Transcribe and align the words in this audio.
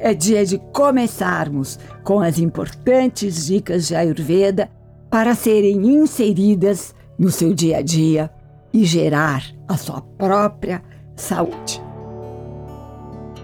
é 0.00 0.14
dia 0.14 0.44
de 0.44 0.58
começarmos 0.72 1.78
com 2.02 2.20
as 2.20 2.38
importantes 2.38 3.46
dicas 3.46 3.86
de 3.86 3.94
Ayurveda 3.94 4.70
para 5.10 5.34
serem 5.34 5.86
inseridas 5.86 6.94
no 7.18 7.30
seu 7.30 7.52
dia 7.52 7.78
a 7.78 7.82
dia 7.82 8.30
e 8.72 8.84
gerar 8.84 9.44
a 9.68 9.76
sua 9.76 10.00
própria 10.00 10.82
saúde. 11.14 11.82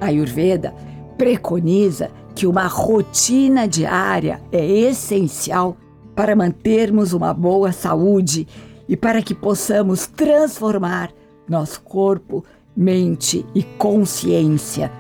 A 0.01 0.07
Ayurveda 0.07 0.75
preconiza 1.19 2.11
que 2.35 2.47
uma 2.47 2.67
rotina 2.67 3.69
diária 3.69 4.41
é 4.51 4.65
essencial 4.65 5.77
para 6.15 6.35
mantermos 6.35 7.13
uma 7.13 7.35
boa 7.35 7.73
saúde 7.73 8.49
e 8.89 8.97
para 8.97 9.21
que 9.21 9.35
possamos 9.35 10.07
transformar 10.07 11.11
nosso 11.49 11.83
corpo, 11.83 12.45
mente 12.75 13.45
e 13.55 13.63
consciência 13.63 14.91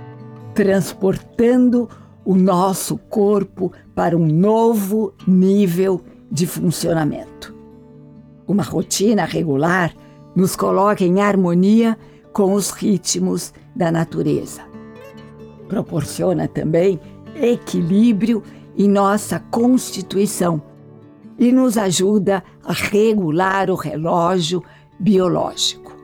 transportando 0.56 1.86
o 2.24 2.34
nosso 2.34 2.96
corpo 2.96 3.70
para 3.94 4.16
um 4.16 4.26
novo 4.26 5.12
nível 5.28 6.00
de 6.32 6.46
funcionamento. 6.46 7.54
Uma 8.48 8.62
rotina 8.62 9.26
regular 9.26 9.94
nos 10.34 10.56
coloca 10.56 11.04
em 11.04 11.20
harmonia 11.20 11.96
com 12.32 12.54
os 12.54 12.70
ritmos 12.70 13.52
da 13.76 13.92
natureza. 13.92 14.62
Proporciona 15.68 16.48
também 16.48 16.98
equilíbrio 17.34 18.42
em 18.78 18.88
nossa 18.88 19.38
constituição 19.50 20.62
e 21.38 21.52
nos 21.52 21.76
ajuda 21.76 22.42
a 22.64 22.72
regular 22.72 23.70
o 23.70 23.74
relógio 23.74 24.62
biológico. 24.98 25.94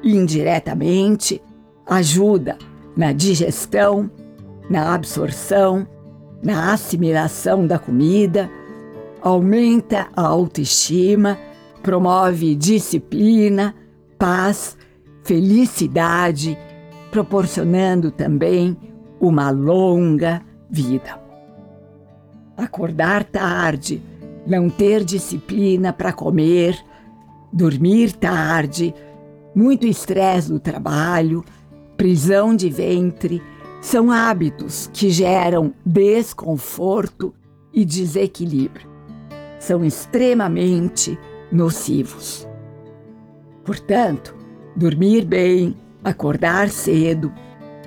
Indiretamente, 0.00 1.42
ajuda 1.84 2.56
na 3.00 3.12
digestão, 3.12 4.10
na 4.68 4.94
absorção, 4.94 5.88
na 6.42 6.74
assimilação 6.74 7.66
da 7.66 7.78
comida, 7.78 8.50
aumenta 9.22 10.08
a 10.14 10.20
autoestima, 10.20 11.38
promove 11.82 12.54
disciplina, 12.54 13.74
paz, 14.18 14.76
felicidade, 15.24 16.58
proporcionando 17.10 18.10
também 18.10 18.76
uma 19.18 19.48
longa 19.48 20.42
vida. 20.68 21.18
Acordar 22.54 23.24
tarde, 23.24 24.02
não 24.46 24.68
ter 24.68 25.04
disciplina 25.04 25.90
para 25.90 26.12
comer, 26.12 26.78
dormir 27.50 28.12
tarde, 28.12 28.94
muito 29.54 29.86
estresse 29.86 30.52
no 30.52 30.60
trabalho, 30.60 31.42
prisão 32.00 32.56
de 32.56 32.70
ventre, 32.70 33.42
são 33.82 34.10
hábitos 34.10 34.88
que 34.90 35.10
geram 35.10 35.74
desconforto 35.84 37.34
e 37.74 37.84
desequilíbrio. 37.84 38.88
São 39.58 39.84
extremamente 39.84 41.18
nocivos. 41.52 42.48
Portanto, 43.66 44.34
dormir 44.74 45.26
bem, 45.26 45.76
acordar 46.02 46.70
cedo, 46.70 47.30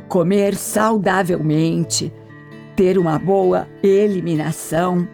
comer 0.08 0.54
saudavelmente, 0.54 2.14
ter 2.76 3.00
uma 3.00 3.18
boa 3.18 3.68
eliminação, 3.82 5.08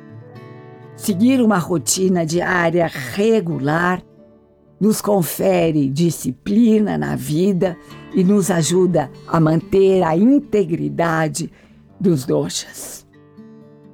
seguir 0.97 1.41
uma 1.41 1.57
rotina 1.57 2.25
diária 2.25 2.85
regular 2.85 4.03
nos 4.77 4.99
confere 4.99 5.89
disciplina 5.89 6.97
na 6.97 7.15
vida 7.15 7.77
e 8.13 8.23
nos 8.23 8.49
ajuda 8.49 9.11
a 9.27 9.39
manter 9.39 10.03
a 10.03 10.15
integridade 10.15 11.51
dos 11.99 12.25
doshas. 12.25 13.07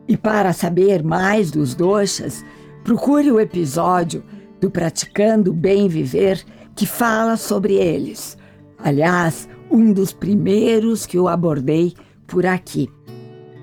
E 0.07 0.15
para 0.15 0.53
saber 0.53 1.03
mais 1.03 1.51
dos 1.51 1.73
doshas, 1.73 2.45
procure 2.83 3.31
o 3.31 3.39
episódio 3.39 4.23
do 4.59 4.69
Praticando 4.69 5.51
Bem 5.51 5.87
Viver 5.87 6.43
que 6.75 6.85
fala 6.85 7.37
sobre 7.37 7.75
eles. 7.75 8.37
Aliás, 8.77 9.49
um 9.71 9.91
dos 9.91 10.13
primeiros 10.13 11.05
que 11.05 11.17
eu 11.17 11.27
abordei 11.27 11.93
por 12.27 12.45
aqui. 12.45 12.89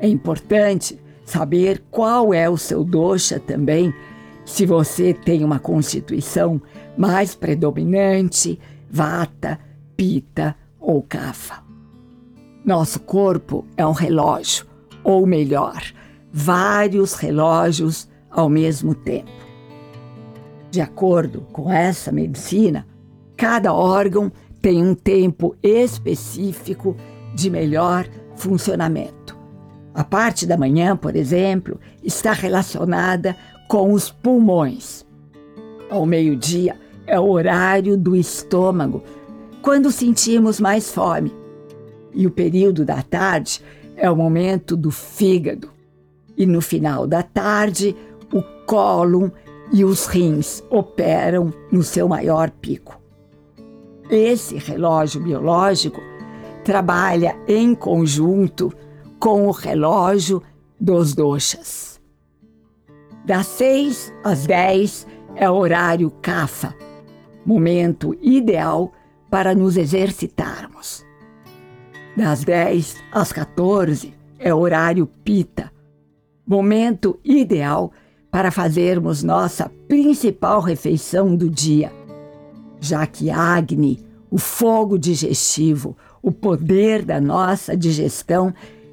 É 0.00 0.08
importante 0.08 0.98
saber 1.24 1.82
qual 1.90 2.34
é 2.34 2.48
o 2.48 2.56
seu 2.56 2.82
dosha 2.82 3.38
também, 3.38 3.94
se 4.44 4.66
você 4.66 5.14
tem 5.14 5.44
uma 5.44 5.58
constituição 5.58 6.60
mais 6.96 7.34
predominante, 7.34 8.58
vata, 8.90 9.58
pita 9.96 10.56
ou 10.80 11.02
kapha. 11.02 11.62
Nosso 12.64 13.00
corpo 13.00 13.64
é 13.76 13.86
um 13.86 13.92
relógio, 13.92 14.66
ou 15.02 15.26
melhor, 15.26 15.82
vários 16.32 17.14
relógios 17.14 18.08
ao 18.30 18.48
mesmo 18.48 18.94
tempo. 18.94 19.30
De 20.70 20.80
acordo 20.80 21.42
com 21.52 21.70
essa 21.70 22.10
medicina, 22.10 22.86
cada 23.36 23.74
órgão 23.74 24.32
tem 24.60 24.82
um 24.82 24.94
tempo 24.94 25.56
específico 25.62 26.96
de 27.34 27.50
melhor 27.50 28.06
funcionamento. 28.36 29.36
A 29.94 30.04
parte 30.04 30.46
da 30.46 30.56
manhã, 30.56 30.96
por 30.96 31.16
exemplo, 31.16 31.78
está 32.02 32.32
relacionada 32.32 33.36
com 33.68 33.92
os 33.92 34.10
pulmões. 34.10 35.04
Ao 35.90 36.06
meio-dia 36.06 36.76
é 37.06 37.18
o 37.20 37.28
horário 37.28 37.96
do 37.96 38.16
estômago, 38.16 39.02
quando 39.62 39.92
sentimos 39.92 40.60
mais 40.60 40.90
fome. 40.90 41.32
E 42.12 42.26
o 42.26 42.30
período 42.30 42.84
da 42.84 43.00
tarde 43.02 43.62
é 43.96 44.10
o 44.10 44.16
momento 44.16 44.76
do 44.76 44.90
fígado. 44.90 45.70
E 46.36 46.44
no 46.44 46.60
final 46.60 47.06
da 47.06 47.22
tarde, 47.22 47.96
o 48.32 48.42
cólon 48.66 49.30
e 49.72 49.84
os 49.84 50.06
rins 50.06 50.62
operam 50.68 51.52
no 51.70 51.82
seu 51.82 52.08
maior 52.08 52.50
pico. 52.50 53.00
Esse 54.10 54.56
relógio 54.56 55.22
biológico 55.22 56.00
trabalha 56.64 57.36
em 57.46 57.74
conjunto 57.74 58.72
com 59.18 59.46
o 59.46 59.50
relógio 59.50 60.42
dos 60.78 61.14
doshas. 61.14 62.00
Das 63.24 63.46
6 63.46 64.12
às 64.24 64.46
10 64.46 65.06
é 65.36 65.48
o 65.48 65.54
horário 65.54 66.10
CAFA, 66.20 66.74
momento 67.46 68.16
ideal 68.20 68.92
para 69.32 69.54
nos 69.54 69.78
exercitarmos. 69.78 71.06
Das 72.14 72.44
10 72.44 72.96
às 73.10 73.32
14 73.32 74.12
é 74.38 74.52
horário 74.52 75.06
pita, 75.06 75.72
momento 76.46 77.18
ideal 77.24 77.90
para 78.30 78.50
fazermos 78.50 79.22
nossa 79.22 79.70
principal 79.88 80.60
refeição 80.60 81.34
do 81.34 81.48
dia, 81.48 81.90
já 82.78 83.06
que 83.06 83.30
Agni, 83.30 84.04
o 84.30 84.36
fogo 84.36 84.98
digestivo, 84.98 85.96
o 86.20 86.30
poder 86.30 87.02
da 87.02 87.18
nossa 87.18 87.74
digestão, 87.74 88.52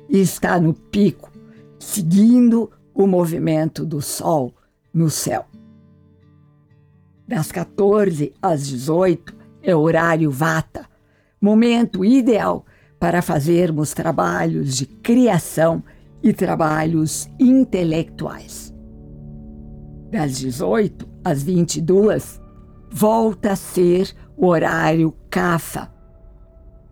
está 0.09 0.57
no 0.57 0.73
pico, 0.73 1.29
seguindo 1.77 2.71
o 2.93 3.05
movimento 3.05 3.85
do 3.85 4.01
Sol 4.01 4.53
no 4.93 5.09
céu. 5.09 5.45
Das 7.27 7.51
14 7.51 8.31
às 8.41 8.65
18 8.65 9.38
é 9.61 9.75
horário 9.75 10.31
vata, 10.31 10.87
momento 11.41 12.03
ideal 12.03 12.65
para 12.99 13.21
fazermos 13.21 13.93
trabalhos 13.93 14.75
de 14.75 14.85
criação 14.85 15.83
e 16.21 16.33
trabalhos 16.33 17.29
intelectuais. 17.39 18.73
Das 20.11 20.37
18 20.37 21.07
às 21.23 21.43
22, 21.43 22.41
volta 22.89 23.51
a 23.51 23.55
ser 23.55 24.13
o 24.35 24.47
horário 24.47 25.13
Kapha, 25.29 25.91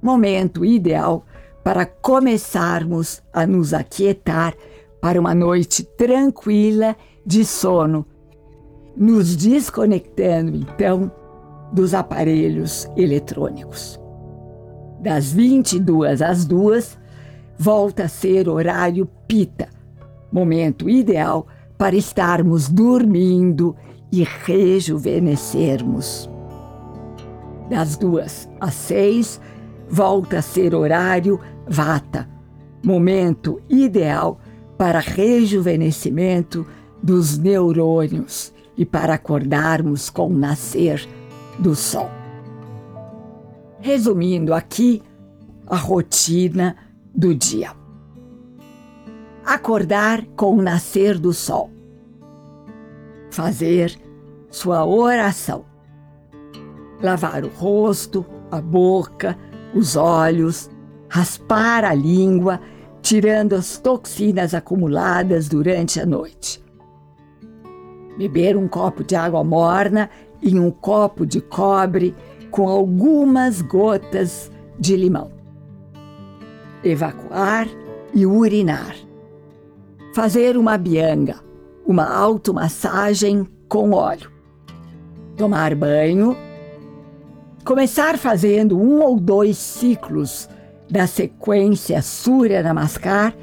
momento 0.01 0.63
ideal 0.63 1.25
para 1.63 1.85
começarmos 1.85 3.21
a 3.33 3.45
nos 3.45 3.73
aquietar 3.73 4.53
para 5.01 5.19
uma 5.19 5.33
noite 5.35 5.83
tranquila 5.83 6.95
de 7.25 7.43
sono 7.43 8.05
nos 8.97 9.35
desconectando 9.35 10.57
então 10.57 11.11
dos 11.71 11.93
aparelhos 11.93 12.89
eletrônicos. 12.95 13.99
Das 14.99 15.31
22 15.31 16.21
às 16.21 16.45
2, 16.45 16.97
volta 17.57 18.05
a 18.05 18.07
ser 18.07 18.49
horário 18.49 19.07
pita, 19.27 19.69
momento 20.31 20.89
ideal 20.89 21.45
para 21.77 21.95
estarmos 21.95 22.69
dormindo 22.69 23.75
e 24.11 24.23
rejuvenescermos. 24.23 26.29
Das 27.69 27.97
duas 27.97 28.49
às 28.59 28.73
seis, 28.73 29.39
volta 29.89 30.39
a 30.39 30.41
ser 30.41 30.73
horário 30.73 31.39
Vata, 31.67 32.27
momento 32.83 33.61
ideal 33.69 34.39
para 34.77 34.99
rejuvenescimento 34.99 36.65
dos 37.03 37.37
neurônios 37.37 38.53
e 38.77 38.85
para 38.85 39.15
acordarmos 39.15 40.09
com 40.09 40.27
o 40.27 40.37
nascer 40.37 41.05
do 41.59 41.75
sol. 41.75 42.09
Resumindo 43.79 44.53
aqui 44.53 45.03
a 45.65 45.75
rotina 45.75 46.75
do 47.13 47.33
dia. 47.33 47.71
Acordar 49.45 50.25
com 50.35 50.57
o 50.57 50.61
nascer 50.61 51.17
do 51.17 51.33
sol. 51.33 51.69
Fazer 53.31 53.97
sua 54.49 54.85
oração. 54.85 55.65
Lavar 57.01 57.43
o 57.43 57.49
rosto, 57.49 58.25
a 58.51 58.59
boca, 58.59 59.37
os 59.73 59.95
olhos, 59.95 60.69
raspar 61.09 61.85
a 61.85 61.93
língua, 61.93 62.59
tirando 63.01 63.53
as 63.53 63.77
toxinas 63.77 64.53
acumuladas 64.53 65.47
durante 65.47 65.99
a 65.99 66.05
noite. 66.05 66.63
Beber 68.17 68.57
um 68.57 68.67
copo 68.67 69.03
de 69.03 69.15
água 69.15 69.43
morna 69.43 70.09
em 70.41 70.59
um 70.59 70.71
copo 70.71 71.25
de 71.25 71.41
cobre 71.41 72.15
com 72.51 72.67
algumas 72.67 73.61
gotas 73.61 74.51
de 74.79 74.95
limão. 74.95 75.31
Evacuar 76.83 77.67
e 78.13 78.25
urinar. 78.25 78.95
Fazer 80.13 80.57
uma 80.57 80.77
bianga, 80.77 81.39
uma 81.85 82.05
automassagem 82.05 83.47
com 83.67 83.91
óleo. 83.91 84.31
Tomar 85.35 85.75
banho. 85.75 86.35
Começar 87.63 88.17
fazendo 88.17 88.79
um 88.79 89.03
ou 89.03 89.19
dois 89.19 89.57
ciclos 89.57 90.49
da 90.89 91.05
sequência 91.05 92.01
Surya 92.01 92.63
Namaskar, 92.63 93.35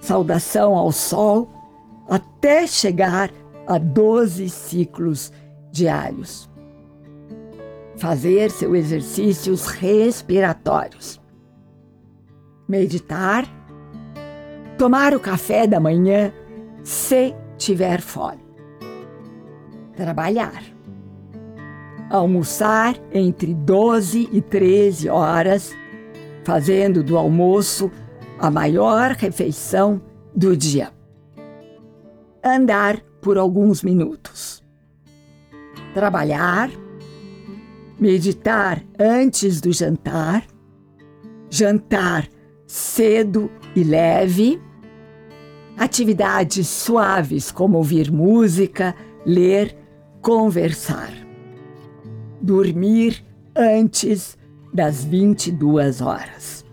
saudação 0.00 0.74
ao 0.74 0.90
sol, 0.90 1.48
até 2.08 2.66
chegar 2.66 3.30
a 3.66 3.78
12 3.78 4.48
ciclos 4.48 5.30
diários. 5.70 6.48
Fazer 7.96 8.50
seus 8.50 8.74
exercícios 8.76 9.66
respiratórios. 9.66 11.20
Meditar. 12.68 13.44
Tomar 14.78 15.14
o 15.14 15.20
café 15.20 15.66
da 15.66 15.78
manhã 15.78 16.32
se 16.82 17.34
tiver 17.58 18.00
fome. 18.00 18.40
Trabalhar. 19.94 20.62
Almoçar 22.08 22.96
entre 23.12 23.54
12 23.54 24.28
e 24.32 24.40
13 24.40 25.08
horas, 25.08 25.76
fazendo 26.44 27.02
do 27.04 27.16
almoço 27.16 27.90
a 28.38 28.50
maior 28.50 29.12
refeição 29.12 30.00
do 30.34 30.56
dia. 30.56 30.90
Andar 32.42 33.00
por 33.20 33.36
alguns 33.36 33.82
minutos. 33.82 34.59
Trabalhar, 35.94 36.70
meditar 37.98 38.82
antes 38.98 39.60
do 39.60 39.72
jantar, 39.72 40.46
jantar 41.50 42.28
cedo 42.66 43.50
e 43.74 43.82
leve, 43.82 44.60
atividades 45.76 46.68
suaves 46.68 47.50
como 47.50 47.78
ouvir 47.78 48.10
música, 48.10 48.94
ler, 49.26 49.76
conversar. 50.22 51.10
Dormir 52.40 53.24
antes 53.56 54.38
das 54.72 55.04
22 55.04 56.00
horas. 56.00 56.64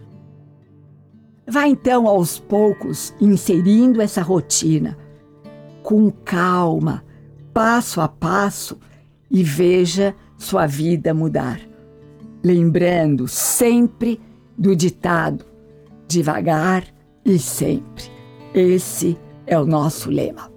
Vá 1.49 1.67
então 1.67 2.07
aos 2.07 2.37
poucos 2.37 3.13
inserindo 3.19 4.01
essa 4.01 4.21
rotina 4.21 4.97
com 5.81 6.11
calma, 6.11 7.05
passo 7.53 8.01
a 8.01 8.07
passo 8.09 8.77
e 9.29 9.43
veja 9.43 10.15
sua 10.37 10.65
vida 10.65 11.13
mudar. 11.13 11.59
Lembrando 12.43 13.27
sempre 13.27 14.19
do 14.57 14.75
ditado: 14.75 15.45
devagar 16.07 16.85
e 17.25 17.37
sempre. 17.37 18.05
Esse 18.53 19.17
é 19.45 19.59
o 19.59 19.65
nosso 19.65 20.09
lema. 20.09 20.51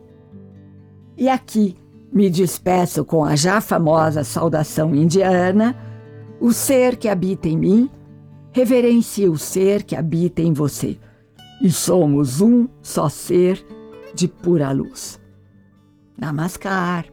E 1.17 1.29
aqui 1.29 1.77
me 2.13 2.31
despeço 2.31 3.05
com 3.05 3.25
a 3.25 3.37
já 3.37 3.61
famosa 3.61 4.25
saudação 4.25 4.95
indiana: 4.95 5.77
o 6.41 6.53
ser 6.53 6.97
que 6.97 7.09
habita 7.09 7.49
em 7.49 7.59
mim 7.59 7.91
reverencia 8.53 9.31
o 9.31 9.39
ser 9.39 9.83
que 9.83 9.95
habita 9.95 10.43
em 10.43 10.53
você. 10.53 10.99
E 11.63 11.71
somos 11.71 12.41
um 12.41 12.67
só 12.83 13.09
ser 13.09 13.65
de 14.15 14.27
pura 14.27 14.73
luz. 14.73 15.21
Namaskar. 16.19 17.07